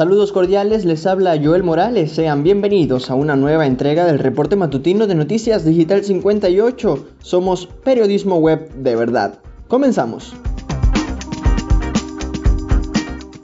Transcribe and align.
Saludos 0.00 0.32
cordiales, 0.32 0.86
les 0.86 1.04
habla 1.04 1.38
Joel 1.44 1.62
Morales, 1.62 2.12
sean 2.12 2.42
bienvenidos 2.42 3.10
a 3.10 3.14
una 3.14 3.36
nueva 3.36 3.66
entrega 3.66 4.06
del 4.06 4.18
reporte 4.18 4.56
matutino 4.56 5.06
de 5.06 5.14
Noticias 5.14 5.62
Digital 5.62 6.04
58. 6.04 7.06
Somos 7.18 7.66
periodismo 7.66 8.36
web 8.36 8.72
de 8.76 8.96
verdad. 8.96 9.40
Comenzamos. 9.68 10.32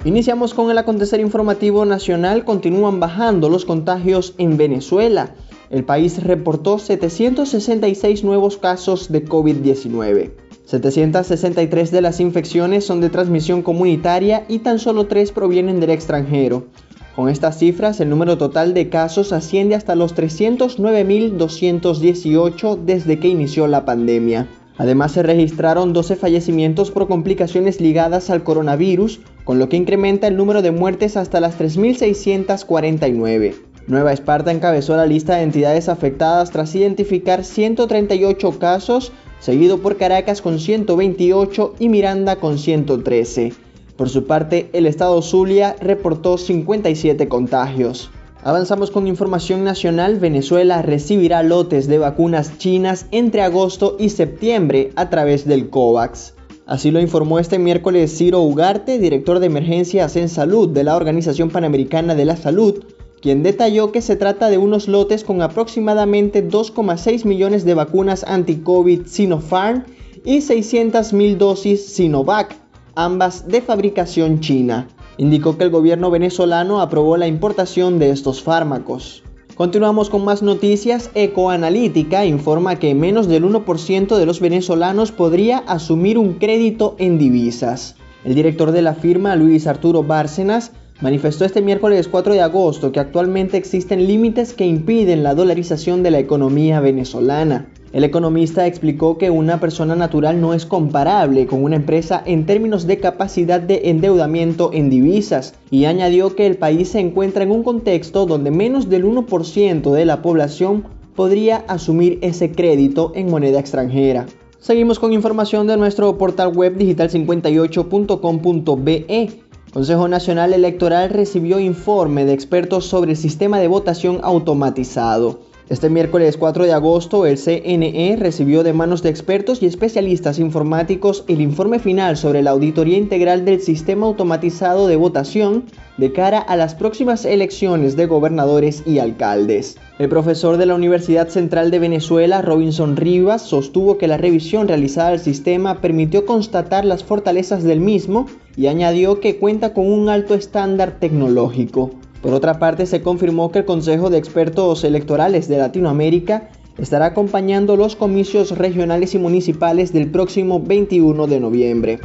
Iniciamos 0.07 0.55
con 0.55 0.71
el 0.71 0.79
acontecer 0.79 1.21
informativo 1.21 1.85
nacional, 1.85 2.47
continúan 2.47 3.01
bajando 3.01 3.51
los 3.51 3.67
contagios 3.67 4.33
en 4.39 4.57
Venezuela. 4.57 5.35
El 5.69 5.85
país 5.85 6.25
reportó 6.25 6.79
766 6.79 8.25
nuevos 8.25 8.57
casos 8.57 9.13
de 9.13 9.27
COVID-19. 9.27 10.46
763 10.67 11.91
de 11.93 12.01
las 12.01 12.19
infecciones 12.19 12.85
son 12.85 13.01
de 13.01 13.09
transmisión 13.09 13.63
comunitaria 13.63 14.45
y 14.49 14.59
tan 14.59 14.81
solo 14.81 15.07
3 15.07 15.31
provienen 15.31 15.79
del 15.79 15.91
extranjero. 15.91 16.67
Con 17.15 17.29
estas 17.29 17.59
cifras, 17.59 18.01
el 18.01 18.11
número 18.11 18.37
total 18.37 18.75
de 18.75 18.89
casos 18.89 19.33
asciende 19.33 19.77
hasta 19.77 19.95
los 19.95 20.17
309.218 20.17 22.79
desde 22.85 23.21
que 23.21 23.29
inició 23.29 23.69
la 23.69 23.85
pandemia. 23.85 24.49
Además, 24.77 25.13
se 25.13 25.23
registraron 25.23 25.93
12 25.93 26.17
fallecimientos 26.17 26.91
por 26.91 27.07
complicaciones 27.07 27.81
ligadas 27.81 28.29
al 28.29 28.43
coronavirus, 28.43 29.21
con 29.45 29.61
lo 29.61 29.69
que 29.69 29.77
incrementa 29.77 30.27
el 30.27 30.37
número 30.37 30.63
de 30.63 30.73
muertes 30.73 31.17
hasta 31.17 31.39
las 31.41 31.57
3.649. 31.59 33.55
Nueva 33.87 34.13
Esparta 34.13 34.51
encabezó 34.51 34.97
la 34.97 35.07
lista 35.07 35.37
de 35.37 35.45
entidades 35.45 35.89
afectadas 35.89 36.51
tras 36.51 36.75
identificar 36.75 37.45
138 37.45 38.59
casos, 38.59 39.13
seguido 39.41 39.79
por 39.79 39.97
Caracas 39.97 40.43
con 40.43 40.59
128 40.59 41.75
y 41.79 41.89
Miranda 41.89 42.37
con 42.37 42.59
113. 42.59 43.53
Por 43.97 44.11
su 44.11 44.27
parte, 44.27 44.69
el 44.73 44.87
estado 44.87 45.23
Zulia 45.23 45.77
reportó 45.81 46.37
57 46.37 47.29
contagios. 47.29 48.11
Avanzamos 48.43 48.91
con 48.91 49.09
información 49.09 49.65
nacional. 49.65 50.21
Venezuela 50.21 50.83
recibirá 50.83 51.43
lotes 51.43 51.89
de 51.89 51.99
vacunas 51.99 52.59
chinas 52.59 53.07
entre 53.11 53.43
agosto 53.43 53.97
y 53.99 54.11
septiembre 54.11 54.93
a 54.95 55.11
través 55.11 55.47
del 55.47 55.69
COVAX. 55.71 56.35
Así 56.67 56.91
lo 56.91 57.01
informó 57.01 57.39
este 57.39 57.59
miércoles 57.59 58.17
Ciro 58.17 58.43
Ugarte, 58.43 58.99
director 58.99 59.39
de 59.39 59.47
emergencias 59.47 60.17
en 60.17 60.29
salud 60.29 60.69
de 60.69 60.85
la 60.85 60.97
Organización 60.97 61.51
Panamericana 61.51 62.15
de 62.15 62.25
la 62.25 62.37
Salud, 62.37 62.85
quien 63.21 63.43
detalló 63.43 63.93
que 63.93 64.03
se 64.03 64.17
trata 64.17 64.49
de 64.51 64.59
unos 64.59 64.89
lotes 64.89 65.25
con 65.25 65.43
aproximadamente 65.43 66.47
2,6 66.47 67.25
millones 67.25 67.65
de 67.65 67.75
vacunas 67.75 68.25
anti-COVID 68.25 69.07
Sinopharm 69.07 69.85
y 70.25 70.39
600.000 70.39 71.37
dosis 71.37 71.87
Sinovac, 71.87 72.57
ambas 72.95 73.49
de 73.49 73.63
fabricación 73.63 74.41
china. 74.41 74.89
Indicó 75.19 75.57
que 75.57 75.65
el 75.65 75.71
gobierno 75.71 76.11
venezolano 76.11 76.81
aprobó 76.81 77.17
la 77.17 77.27
importación 77.27 77.99
de 77.99 78.11
estos 78.11 78.43
fármacos. 78.43 79.23
Continuamos 79.57 80.11
con 80.11 80.23
más 80.23 80.43
noticias. 80.43 81.11
Ecoanalítica 81.15 82.27
informa 82.27 82.77
que 82.77 82.95
menos 82.95 83.27
del 83.27 83.45
1% 83.45 84.17
de 84.19 84.27
los 84.27 84.41
venezolanos 84.41 85.13
podría 85.13 85.59
asumir 85.59 86.19
un 86.19 86.35
crédito 86.35 86.95
en 86.99 87.19
divisas. 87.19 87.97
El 88.25 88.35
director 88.35 88.73
de 88.73 88.83
la 88.83 88.95
firma, 88.95 89.35
Luis 89.35 89.67
Arturo 89.67 90.03
Bárcenas, 90.03 90.73
manifestó 91.01 91.45
este 91.45 91.63
miércoles 91.63 92.09
4 92.09 92.35
de 92.35 92.41
agosto 92.41 92.93
que 92.93 93.01
actualmente 93.01 93.57
existen 93.57 94.07
límites 94.07 94.55
que 94.55 94.67
impiden 94.67 95.23
la 95.23 95.35
dolarización 95.35 96.03
de 96.03 96.11
la 96.11 96.19
economía 96.19 96.81
venezolana. 96.81 97.69
El 97.93 98.05
economista 98.05 98.67
explicó 98.67 99.17
que 99.17 99.31
una 99.31 99.61
persona 99.61 99.95
natural 99.95 100.41
no 100.41 100.55
es 100.55 100.67
comparable 100.67 101.47
con 101.47 101.63
una 101.63 101.77
empresa 101.77 102.21
en 102.27 102.45
términos 102.45 102.85
de 102.87 102.99
capacidad 102.99 103.61
de 103.61 103.91
endeudamiento 103.91 104.71
en 104.73 104.91
divisas 104.91 105.55
y 105.71 105.85
añadió 105.85 106.35
que 106.35 106.47
el 106.47 106.57
país 106.57 106.89
se 106.89 106.99
encuentra 107.01 107.45
en 107.45 107.53
un 107.53 107.63
contexto 107.63 108.27
donde 108.27 108.51
menos 108.51 108.91
del 108.91 109.05
1% 109.05 109.93
de 109.93 110.05
la 110.05 110.21
población 110.21 110.85
podría 111.15 111.59
asumir 111.69 112.19
ese 112.23 112.51
crédito 112.53 113.13
en 113.15 113.31
moneda 113.31 113.61
extranjera. 113.61 114.27
Seguimos 114.59 114.99
con 114.99 115.13
información 115.13 115.67
de 115.67 115.77
nuestro 115.77 116.17
portal 116.19 116.49
web 116.49 116.77
digital58.com.be. 116.77 119.46
Consejo 119.77 120.09
Nacional 120.09 120.55
Electoral 120.55 121.11
recibió 121.11 121.61
informe 121.61 122.25
de 122.25 122.33
expertos 122.33 122.87
sobre 122.87 123.11
el 123.11 123.17
sistema 123.19 123.59
de 123.59 123.69
votación 123.69 124.21
automatizado. 124.23 125.41
Este 125.69 125.91
miércoles 125.91 126.37
4 126.37 126.65
de 126.65 126.73
agosto, 126.73 127.27
el 127.27 127.39
CNE 127.39 128.15
recibió 128.21 128.63
de 128.63 128.73
manos 128.73 129.03
de 129.03 129.09
expertos 129.09 129.61
y 129.65 129.67
especialistas 129.67 130.39
informáticos 130.39 131.25
el 131.27 131.41
informe 131.41 131.81
final 131.81 132.17
sobre 132.17 132.41
la 132.41 132.53
auditoría 132.53 132.97
integral 132.97 133.45
del 133.45 133.61
sistema 133.61 134.07
automatizado 134.07 134.87
de 134.87 134.95
votación 134.95 135.65
de 135.97 136.13
cara 136.13 136.39
a 136.39 136.55
las 136.55 136.77
próximas 136.77 137.25
elecciones 137.25 137.97
de 137.97 138.07
gobernadores 138.07 138.85
y 138.87 139.01
alcaldes. 139.01 139.77
El 139.99 140.09
profesor 140.09 140.57
de 140.57 140.67
la 140.67 140.77
Universidad 140.77 141.31
Central 141.31 141.73
de 141.73 141.81
Venezuela, 141.81 142.43
Robinson 142.43 142.95
Rivas, 142.97 143.43
sostuvo 143.43 143.99
que 143.99 144.07
la 144.07 144.19
revisión 144.19 144.69
realizada 144.69 145.09
al 145.09 145.19
sistema 145.19 145.81
permitió 145.81 146.27
constatar 146.27 146.85
las 146.85 147.03
fortalezas 147.03 147.65
del 147.65 147.81
mismo 147.81 148.27
y 148.57 148.69
añadió 148.69 149.19
que 149.19 149.39
cuenta 149.39 149.75
con 149.75 149.91
un 149.91 150.11
alto 150.11 150.35
estándar 150.35 151.01
tecnológico. 151.01 151.91
Por 152.23 152.35
otra 152.35 152.59
parte, 152.59 152.87
se 152.87 153.03
confirmó 153.03 153.53
que 153.53 153.61
el 153.61 153.65
Consejo 153.65 154.11
de 154.11 154.19
Expertos 154.19 154.85
Electorales 154.85 155.49
de 155.49 155.59
Latinoamérica 155.59 156.51
estará 156.79 157.07
acompañando 157.07 157.77
los 157.77 157.97
comicios 157.97 158.57
regionales 158.57 159.15
y 159.15 159.19
municipales 159.19 159.93
del 159.93 160.11
próximo 160.11 160.61
21 160.61 161.27
de 161.27 161.41
noviembre. 161.41 162.01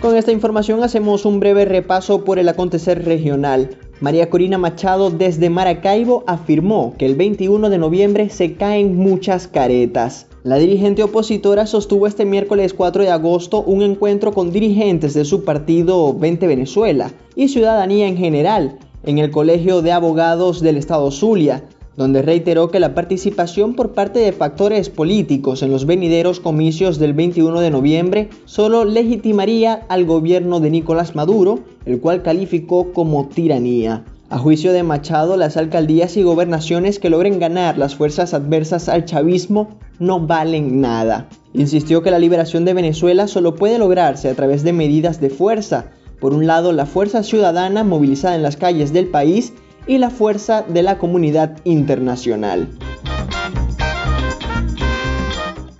Con 0.00 0.16
esta 0.16 0.30
información 0.30 0.84
hacemos 0.84 1.24
un 1.24 1.40
breve 1.40 1.64
repaso 1.64 2.24
por 2.24 2.38
el 2.38 2.48
acontecer 2.48 3.04
regional. 3.04 3.70
María 3.98 4.28
Corina 4.28 4.58
Machado 4.58 5.10
desde 5.10 5.48
Maracaibo 5.48 6.22
afirmó 6.26 6.94
que 6.98 7.06
el 7.06 7.14
21 7.14 7.70
de 7.70 7.78
noviembre 7.78 8.28
se 8.28 8.52
caen 8.52 8.94
muchas 8.96 9.48
caretas. 9.48 10.26
La 10.42 10.56
dirigente 10.56 11.02
opositora 11.02 11.66
sostuvo 11.66 12.06
este 12.06 12.26
miércoles 12.26 12.74
4 12.74 13.04
de 13.04 13.10
agosto 13.10 13.62
un 13.62 13.80
encuentro 13.80 14.32
con 14.32 14.52
dirigentes 14.52 15.14
de 15.14 15.24
su 15.24 15.44
partido 15.44 16.12
20 16.12 16.46
Venezuela 16.46 17.10
y 17.34 17.48
ciudadanía 17.48 18.06
en 18.06 18.18
general 18.18 18.78
en 19.02 19.16
el 19.16 19.30
Colegio 19.30 19.80
de 19.80 19.92
Abogados 19.92 20.60
del 20.60 20.76
Estado 20.76 21.10
Zulia, 21.10 21.64
donde 21.96 22.22
reiteró 22.22 22.70
que 22.70 22.80
la 22.80 22.94
participación 22.94 23.74
por 23.74 23.92
parte 23.92 24.18
de 24.18 24.32
factores 24.32 24.90
políticos 24.90 25.62
en 25.62 25.70
los 25.70 25.86
venideros 25.86 26.40
comicios 26.40 26.98
del 26.98 27.14
21 27.14 27.60
de 27.60 27.70
noviembre 27.70 28.28
solo 28.44 28.84
legitimaría 28.84 29.86
al 29.88 30.04
gobierno 30.04 30.60
de 30.60 30.70
Nicolás 30.70 31.14
Maduro, 31.14 31.60
el 31.86 32.00
cual 32.00 32.22
calificó 32.22 32.92
como 32.92 33.28
tiranía. 33.28 34.04
A 34.28 34.38
juicio 34.38 34.72
de 34.72 34.82
Machado, 34.82 35.36
las 35.36 35.56
alcaldías 35.56 36.16
y 36.16 36.24
gobernaciones 36.24 36.98
que 36.98 37.10
logren 37.10 37.38
ganar 37.38 37.78
las 37.78 37.94
fuerzas 37.94 38.34
adversas 38.34 38.88
al 38.88 39.04
chavismo 39.04 39.78
no 40.00 40.18
valen 40.18 40.80
nada. 40.80 41.28
Insistió 41.54 42.02
que 42.02 42.10
la 42.10 42.18
liberación 42.18 42.64
de 42.64 42.74
Venezuela 42.74 43.28
solo 43.28 43.54
puede 43.54 43.78
lograrse 43.78 44.28
a 44.28 44.34
través 44.34 44.64
de 44.64 44.72
medidas 44.72 45.20
de 45.20 45.30
fuerza. 45.30 45.92
Por 46.20 46.34
un 46.34 46.46
lado, 46.46 46.72
la 46.72 46.86
fuerza 46.86 47.22
ciudadana 47.22 47.84
movilizada 47.84 48.34
en 48.34 48.42
las 48.42 48.56
calles 48.56 48.92
del 48.92 49.06
país 49.06 49.52
y 49.86 49.98
la 49.98 50.10
fuerza 50.10 50.62
de 50.62 50.82
la 50.82 50.98
comunidad 50.98 51.58
internacional. 51.64 52.68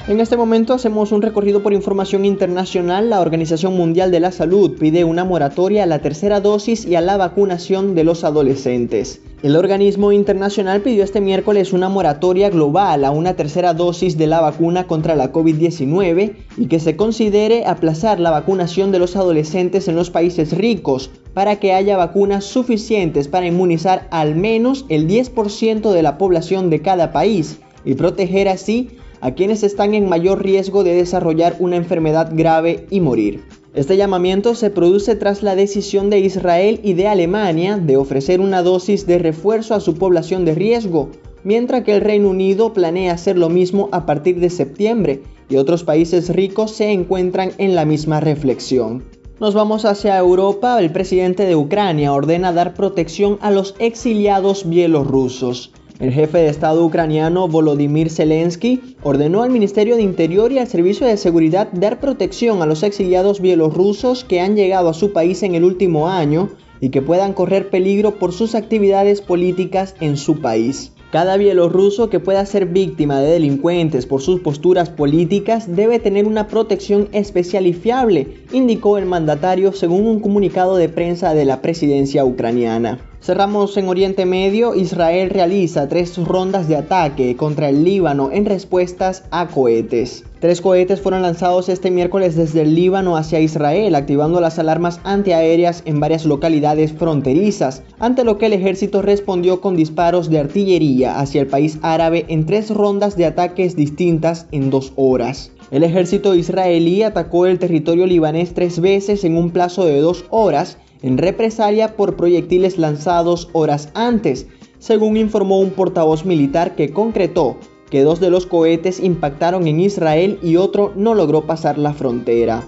En 0.09 0.21
este 0.21 0.37
momento 0.37 0.73
hacemos 0.73 1.11
un 1.11 1.21
recorrido 1.21 1.65
por 1.65 1.73
información 1.73 2.25
internacional. 2.25 3.11
La 3.11 3.21
Organización 3.21 3.77
Mundial 3.77 4.13
de 4.13 4.21
la 4.21 4.31
Salud 4.31 4.79
pide 4.79 5.03
una 5.03 5.25
moratoria 5.25 5.83
a 5.83 5.87
la 5.87 5.99
tercera 5.99 6.41
dosis 6.41 6.85
y 6.85 6.95
a 6.95 7.01
la 7.01 7.17
vacunación 7.17 7.97
de 7.97 8.05
los 8.05 8.23
adolescentes. 8.23 9.21
El 9.43 9.55
organismo 9.55 10.13
internacional 10.13 10.81
pidió 10.81 11.05
este 11.05 11.21
miércoles 11.21 11.75
una 11.75 11.91
moratoria 11.91 12.49
global 12.49 13.05
a 13.05 13.11
una 13.11 13.35
tercera 13.35 13.75
dosis 13.75 14.17
de 14.17 14.27
la 14.27 14.41
vacuna 14.41 14.87
contra 14.87 15.15
la 15.15 15.31
COVID-19 15.31 16.37
y 16.57 16.67
que 16.69 16.81
se 16.81 16.97
considere 16.97 17.67
aplazar 17.67 18.19
la 18.19 18.31
vacunación 18.31 18.93
de 18.93 18.99
los 18.99 19.15
adolescentes 19.15 19.89
en 19.89 19.97
los 19.97 20.09
países 20.09 20.57
ricos 20.57 21.11
para 21.35 21.57
que 21.57 21.75
haya 21.75 21.99
vacunas 21.99 22.47
suficientes 22.47 23.29
para 23.29 23.47
inmunizar 23.47 24.09
al 24.11 24.37
menos 24.37 24.87
el 24.89 25.07
10% 25.07 25.93
de 25.93 26.03
la 26.03 26.17
población 26.17 26.71
de 26.71 26.81
cada 26.81 27.13
país 27.13 27.59
y 27.85 27.95
proteger 27.95 28.49
así 28.49 28.89
a 29.21 29.33
quienes 29.33 29.63
están 29.63 29.93
en 29.93 30.09
mayor 30.09 30.43
riesgo 30.43 30.83
de 30.83 30.95
desarrollar 30.95 31.57
una 31.59 31.77
enfermedad 31.77 32.31
grave 32.33 32.87
y 32.89 33.01
morir. 33.01 33.45
Este 33.77 33.99
llamamiento 33.99 34.55
se 34.55 34.71
produce 34.71 35.17
tras 35.17 35.43
la 35.43 35.55
decisión 35.55 36.09
de 36.09 36.19
Israel 36.19 36.81
y 36.83 36.95
de 36.95 37.09
Alemania 37.09 37.77
de 37.77 37.99
ofrecer 37.99 38.41
una 38.41 38.63
dosis 38.63 39.07
de 39.07 39.19
refuerzo 39.19 39.75
a 39.75 39.81
su 39.81 39.97
población 39.97 40.47
de 40.47 40.55
riesgo, 40.55 41.11
mientras 41.45 41.85
que 41.85 41.95
el 41.95 42.01
Reino 42.01 42.31
Unido 42.31 42.73
planea 42.73 43.13
hacer 43.13 43.37
lo 43.37 43.51
mismo 43.51 43.91
a 43.93 44.07
partir 44.07 44.41
de 44.41 44.49
septiembre 44.49 45.25
y 45.51 45.57
otros 45.57 45.85
países 45.85 46.31
ricos 46.31 46.71
se 46.71 46.91
encuentran 46.91 47.53
en 47.59 47.75
la 47.75 47.85
misma 47.85 48.19
reflexión. 48.19 49.05
Nos 49.41 49.53
vamos 49.53 49.85
hacia 49.85 50.17
Europa. 50.17 50.81
El 50.81 50.91
presidente 50.91 51.45
de 51.45 51.55
Ucrania 51.55 52.15
ordena 52.15 52.55
dar 52.55 52.73
protección 52.73 53.37
a 53.43 53.51
los 53.51 53.75
exiliados 53.79 54.67
bielorrusos. 54.67 55.71
El 55.99 56.13
jefe 56.13 56.39
de 56.39 56.49
Estado 56.49 56.85
ucraniano 56.85 57.49
Volodymyr 57.49 58.11
Zelensky 58.11 58.97
ordenó 59.03 59.43
al 59.43 59.51
Ministerio 59.51 59.97
de 59.97 60.03
Interior 60.03 60.53
y 60.53 60.59
al 60.59 60.67
Servicio 60.67 61.07
de 61.07 61.17
Seguridad 61.17 61.69
dar 61.73 62.01
protección 62.01 62.61
a 62.61 62.67
los 62.67 62.83
exiliados 62.83 63.41
bielorrusos 63.41 64.23
que 64.23 64.41
han 64.41 64.57
llegado 64.57 64.91
a 64.91 64.95
su 64.95 65.15
país 65.15 65.43
en 65.43 65.55
el 65.55 65.65
último 65.65 66.09
año 66.09 66.51
y 66.83 66.91
que 66.91 67.01
puedan 67.01 67.33
correr 67.33 67.71
peligro 67.71 68.19
por 68.19 68.35
sus 68.35 68.55
actividades 68.55 69.23
políticas 69.23 69.95
en 70.01 70.19
su 70.19 70.43
país. 70.43 70.93
Cada 71.11 71.39
bielorruso 71.39 72.11
que 72.11 72.21
pueda 72.21 72.45
ser 72.45 72.67
víctima 72.67 73.21
de 73.21 73.31
delincuentes 73.31 74.05
por 74.05 74.21
sus 74.21 74.41
posturas 74.41 74.91
políticas 74.91 75.77
debe 75.77 75.99
tener 75.99 76.27
una 76.27 76.47
protección 76.47 77.09
especial 77.13 77.67
y 77.67 77.73
fiable, 77.73 78.43
indicó 78.53 78.99
el 78.99 79.07
mandatario 79.07 79.73
según 79.73 80.07
un 80.07 80.21
comunicado 80.21 80.77
de 80.77 80.91
prensa 80.91 81.33
de 81.33 81.47
la 81.47 81.63
presidencia 81.63 82.23
ucraniana. 82.23 83.01
Cerramos 83.21 83.77
en 83.77 83.89
Oriente 83.89 84.25
Medio. 84.27 84.75
Israel 84.75 85.31
realiza 85.31 85.89
tres 85.89 86.17
rondas 86.17 86.69
de 86.69 86.77
ataque 86.77 87.37
contra 87.37 87.69
el 87.69 87.83
Líbano 87.83 88.31
en 88.31 88.47
respuestas 88.47 89.25
a 89.31 89.49
cohetes. 89.49 90.25
Tres 90.39 90.61
cohetes 90.61 91.01
fueron 91.01 91.23
lanzados 91.23 91.69
este 91.69 91.91
miércoles 91.91 92.37
desde 92.37 92.63
el 92.63 92.75
Líbano 92.75 93.17
hacia 93.17 93.41
Israel, 93.41 93.95
activando 93.95 94.41
las 94.41 94.59
alarmas 94.59 95.01
antiaéreas 95.03 95.83
en 95.87 95.99
varias 95.99 96.27
localidades 96.27 96.93
fronterizas, 96.93 97.83
ante 97.99 98.23
lo 98.23 98.39
que 98.39 98.47
el 98.47 98.53
ejército 98.53 99.03
respondió 99.03 99.61
con 99.61 99.77
disparos 99.77 100.29
de 100.29 100.39
artillería 100.39 101.19
hacia 101.19 101.41
el 101.41 101.47
país 101.47 101.79
árabe 101.83 102.27
en 102.29 102.45
tres 102.45 102.71
rondas 102.71 103.17
de 103.17 103.25
ataques 103.25 103.75
distintas 103.77 104.47
en 104.53 104.71
dos 104.71 104.93
horas. 104.95 105.51
El 105.73 105.83
ejército 105.83 106.35
israelí 106.37 107.03
atacó 107.03 107.47
el 107.47 107.59
territorio 107.59 108.07
libanés 108.07 108.55
tres 108.55 108.79
veces 108.79 109.25
en 109.25 109.37
un 109.37 109.51
plazo 109.51 109.85
de 109.85 110.01
dos 110.01 110.27
horas 110.31 110.79
en 111.03 111.19
represalia 111.19 111.97
por 111.97 112.17
proyectiles 112.17 112.79
lanzados 112.79 113.49
horas 113.53 113.91
antes, 113.95 114.47
según 114.79 115.17
informó 115.17 115.61
un 115.61 115.71
portavoz 115.71 116.25
militar 116.25 116.75
que 116.75 116.93
concretó 116.93 117.57
que 117.91 118.03
dos 118.03 118.21
de 118.21 118.31
los 118.31 118.47
cohetes 118.47 119.01
impactaron 119.01 119.67
en 119.67 119.81
Israel 119.81 120.39
y 120.43 120.57
otro 120.57 120.93
no 120.97 121.15
logró 121.15 121.47
pasar 121.47 121.79
la 121.79 121.93
frontera. 121.93 122.67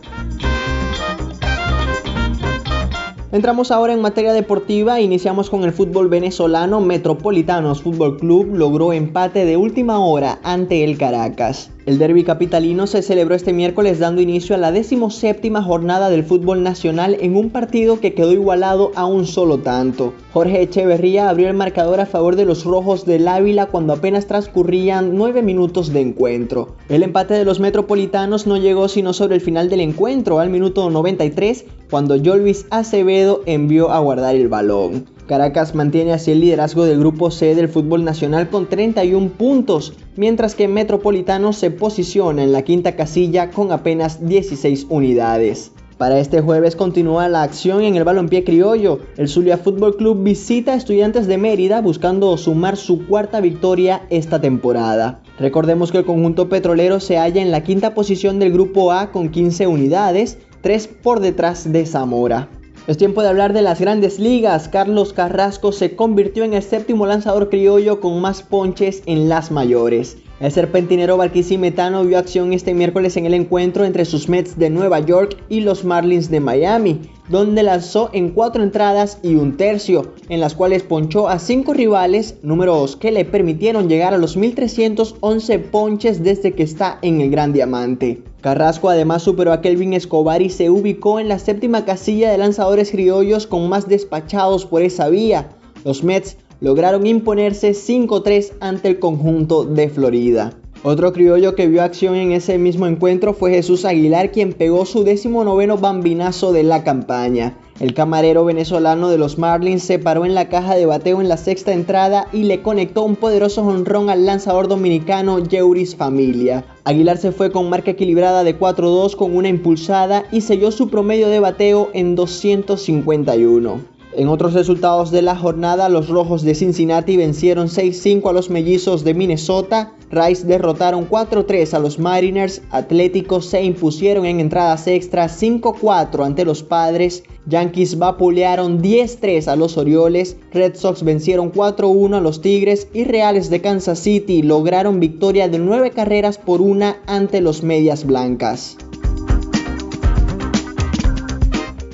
Entramos 3.31 3.71
ahora 3.71 3.93
en 3.93 4.01
materia 4.01 4.33
deportiva, 4.33 5.01
iniciamos 5.01 5.51
con 5.51 5.63
el 5.65 5.73
fútbol 5.73 6.09
venezolano. 6.09 6.81
Metropolitanos 6.81 7.83
Fútbol 7.83 8.17
Club 8.17 8.55
logró 8.55 8.95
empate 8.95 9.45
de 9.45 9.59
última 9.59 9.99
hora 9.99 10.39
ante 10.43 10.83
el 10.83 10.97
Caracas. 10.97 11.71
El 11.89 11.97
derby 11.97 12.23
capitalino 12.23 12.87
se 12.87 13.01
celebró 13.01 13.35
este 13.35 13.55
miércoles 13.55 13.99
dando 13.99 14.21
inicio 14.21 14.55
a 14.55 14.59
la 14.59 14.73
decimoséptima 14.73 15.63
jornada 15.63 16.11
del 16.11 16.23
fútbol 16.23 16.63
nacional 16.63 17.17
en 17.19 17.35
un 17.35 17.49
partido 17.49 17.99
que 17.99 18.13
quedó 18.13 18.31
igualado 18.31 18.93
a 18.95 19.07
un 19.07 19.27
solo 19.27 19.61
tanto. 19.61 20.13
Jorge 20.35 20.61
Echeverría 20.61 21.31
abrió 21.31 21.49
el 21.49 21.55
marcador 21.55 22.01
a 22.01 22.05
favor 22.05 22.37
de 22.37 22.45
los 22.45 22.65
rojos 22.65 23.07
del 23.07 23.27
Ávila 23.27 23.69
cuando 23.69 23.95
apenas 23.95 24.27
transcurrían 24.27 25.17
nueve 25.17 25.41
minutos 25.41 25.91
de 25.91 26.03
encuentro. 26.03 26.77
El 26.91 27.03
empate 27.03 27.33
de 27.33 27.47
los 27.47 27.59
metropolitanos 27.59 28.47
no 28.47 28.59
llegó 28.59 28.89
sino 28.89 29.15
sobre 29.15 29.37
el 29.37 29.41
final 29.41 29.71
del 29.71 29.81
encuentro, 29.81 30.41
al 30.41 30.51
minuto 30.51 30.91
93, 30.91 31.65
cuando 31.89 32.23
Jolvis 32.23 32.67
Acevedo 32.69 33.41
envió 33.47 33.93
a 33.93 34.01
guardar 34.01 34.37
el 34.37 34.49
balón. 34.49 35.07
Caracas 35.29 35.75
mantiene 35.75 36.15
así 36.15 36.33
el 36.33 36.41
liderazgo 36.41 36.87
del 36.87 36.99
grupo 36.99 37.31
C 37.31 37.55
del 37.55 37.69
fútbol 37.69 38.03
nacional 38.03 38.49
con 38.49 38.67
31 38.67 39.29
puntos, 39.29 39.93
mientras 40.17 40.55
que 40.55 40.69
Metropolitano 40.69 41.53
se 41.53 41.71
posiciona 41.71 42.43
en 42.43 42.51
la 42.51 42.63
quinta 42.63 42.97
casilla 42.97 43.51
con 43.51 43.71
apenas 43.71 44.27
16 44.27 44.87
unidades. 44.89 45.71
Para 45.99 46.19
este 46.19 46.41
jueves 46.41 46.77
continúa 46.77 47.29
la 47.29 47.43
acción 47.43 47.83
en 47.83 47.97
el 47.97 48.05
balompié 48.05 48.43
criollo. 48.43 49.01
El 49.19 49.29
Zulia 49.29 49.59
Fútbol 49.59 49.97
Club 49.97 50.23
visita 50.23 50.73
a 50.73 50.77
Estudiantes 50.77 51.27
de 51.27 51.37
Mérida 51.37 51.83
buscando 51.83 52.35
sumar 52.39 52.79
su 52.79 53.07
cuarta 53.07 53.43
victoria 53.43 54.07
esta 54.09 54.41
temporada. 54.41 55.23
Recordemos 55.39 55.93
que 55.93 55.99
el 55.99 56.07
conjunto 56.07 56.49
petrolero 56.49 57.01
se 57.01 57.19
halla 57.19 57.43
en 57.43 57.51
la 57.51 57.65
quinta 57.65 57.93
posición 57.93 58.39
del 58.39 58.53
grupo 58.53 58.93
A 58.93 59.13
con 59.13 59.29
15 59.29 59.67
unidades, 59.67 60.39
3 60.63 60.89
por 61.03 61.21
detrás 61.21 61.71
de 61.71 61.85
Zamora. 61.85 62.49
Es 62.89 62.97
tiempo 62.97 63.21
de 63.21 63.29
hablar 63.29 63.53
de 63.53 63.61
las 63.61 63.83
grandes 63.83 64.19
ligas. 64.19 64.71
Carlos 64.71 65.13
Carrasco 65.13 65.73
se 65.73 65.95
convirtió 65.95 66.43
en 66.45 66.55
el 66.55 66.63
séptimo 66.63 67.07
lanzador 67.07 67.51
criollo 67.51 68.01
con 68.01 68.19
más 68.23 68.41
ponches 68.41 69.03
en 69.05 69.29
las 69.29 69.51
mayores. 69.51 70.17
El 70.41 70.53
serpentinero 70.53 71.17
barquisimetano 71.17 72.05
vio 72.05 72.17
acción 72.17 72.53
este 72.53 72.73
miércoles 72.73 73.17
en 73.17 73.27
el 73.27 73.35
encuentro 73.35 73.85
entre 73.85 74.05
sus 74.05 74.29
Mets 74.29 74.57
de 74.57 74.71
Nueva 74.71 75.01
York 75.01 75.37
y 75.49 75.63
los 75.63 75.83
Marlins 75.83 76.31
de 76.31 76.39
Miami, 76.39 77.01
donde 77.29 77.65
lanzó 77.65 78.09
en 78.13 78.31
cuatro 78.31 78.63
entradas 78.63 79.19
y 79.25 79.35
un 79.35 79.57
tercio, 79.57 80.13
en 80.29 80.39
las 80.39 80.55
cuales 80.55 80.85
ponchó 80.85 81.29
a 81.29 81.41
cinco 81.41 81.73
rivales, 81.73 82.37
números 82.43 82.95
que 82.95 83.11
le 83.11 83.25
permitieron 83.25 83.89
llegar 83.89 84.15
a 84.15 84.19
los 84.19 84.37
1311 84.37 85.59
ponches 85.59 86.23
desde 86.23 86.53
que 86.53 86.63
está 86.63 87.01
en 87.03 87.21
el 87.21 87.31
Gran 87.31 87.53
Diamante. 87.53 88.23
Carrasco 88.41 88.91
además 88.91 89.23
superó 89.23 89.53
a 89.53 89.61
Kelvin 89.61 89.93
Escobar 89.93 90.41
y 90.41 90.51
se 90.51 90.71
ubicó 90.71 91.19
en 91.19 91.27
la 91.27 91.41
séptima 91.41 91.85
casilla 91.85 92.31
de 92.31 92.39
lanzadores 92.39 92.93
criollos 92.93 93.49
con 93.49 93.69
más 93.69 93.89
despachados 93.89 94.67
por 94.67 94.83
esa 94.83 95.09
vía. 95.09 95.49
Los 95.85 96.05
Mets 96.05 96.37
lograron 96.61 97.07
imponerse 97.07 97.71
5-3 97.71 98.55
ante 98.61 98.89
el 98.89 98.99
conjunto 98.99 99.65
de 99.65 99.89
Florida. 99.89 100.53
Otro 100.85 101.13
criollo 101.13 101.57
que 101.57 101.67
vio 101.67 101.83
acción 101.83 102.15
en 102.15 102.31
ese 102.31 102.57
mismo 102.57 102.87
encuentro 102.87 103.35
fue 103.35 103.51
Jesús 103.51 103.85
Aguilar, 103.85 104.31
quien 104.31 104.53
pegó 104.53 104.87
su 104.87 105.03
décimo 105.03 105.43
noveno 105.43 105.77
bambinazo 105.77 106.53
de 106.53 106.63
la 106.63 106.85
campaña. 106.85 107.59
El 107.81 107.95
camarero 107.95 108.45
venezolano 108.45 109.09
de 109.09 109.19
los 109.19 109.39
Marlins 109.39 109.83
se 109.83 109.99
paró 109.99 110.25
en 110.25 110.37
la 110.37 110.49
caja 110.49 110.77
de 110.77 110.87
bateo 110.87 111.21
en 111.21 111.29
la 111.29 111.37
sexta 111.37 111.73
entrada 111.73 112.29
y 112.33 112.45
le 112.45 112.63
conectó 112.63 113.03
un 113.03 113.17
poderoso 113.17 113.63
honrón 113.63 114.09
al 114.09 114.25
lanzador 114.25 114.69
dominicano 114.69 115.41
Yeuris 115.41 115.97
Familia. 115.97 116.65
Aguilar 116.85 117.19
se 117.19 117.33
fue 117.33 117.51
con 117.51 117.69
marca 117.69 117.91
equilibrada 117.91 118.45
de 118.45 118.57
4-2 118.57 119.17
con 119.17 119.37
una 119.37 119.49
impulsada 119.49 120.27
y 120.31 120.43
selló 120.43 120.71
su 120.71 120.89
promedio 120.89 121.29
de 121.29 121.41
bateo 121.41 121.91
en 121.93 122.15
251. 122.15 123.98
En 124.19 124.27
otros 124.27 124.53
resultados 124.53 125.13
de 125.13 125.23
la 125.23 125.37
jornada, 125.37 125.89
los 125.89 126.09
Rojos 126.09 126.43
de 126.43 126.57
Cincinnati 126.57 127.17
vencieron 127.17 127.69
6-5 127.69 128.29
a 128.29 128.33
los 128.33 128.51
Mellizos 128.51 129.05
de 129.05 129.15
Minnesota, 129.15 129.93
Rice 130.11 130.45
derrotaron 130.45 131.09
4-3 131.09 131.73
a 131.75 131.79
los 131.79 132.01
Mariners, 132.01 132.63
Atléticos 132.73 133.47
se 133.47 133.63
impusieron 133.63 134.27
en 134.27 134.41
entradas 134.41 134.89
extras 134.89 135.41
5-4 135.41 136.27
ante 136.27 136.45
los 136.45 136.65
Padres, 136.65 137.23
Yankees 137.47 137.97
vapulearon 137.97 138.83
10-3 138.83 139.47
a 139.47 139.55
los 139.55 139.79
Orioles, 139.79 140.37
Red 140.53 140.75
Sox 140.75 141.05
vencieron 141.05 141.53
4-1 141.53 142.17
a 142.17 142.21
los 142.21 142.41
Tigres. 142.41 142.89
Y 142.93 143.05
Reales 143.05 143.51
de 143.51 143.61
Kansas 143.61 144.01
City 144.01 144.43
lograron 144.43 144.99
victoria 144.99 145.49
de 145.49 145.61
9 145.61 145.93
carreras 145.93 146.39
por 146.39 146.61
una 146.61 146.97
ante 147.07 147.41
los 147.41 147.63
Medias 147.63 148.05
Blancas. 148.05 148.77